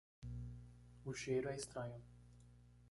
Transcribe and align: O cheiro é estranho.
O 1.05 1.13
cheiro 1.13 1.47
é 1.49 1.55
estranho. 1.55 2.01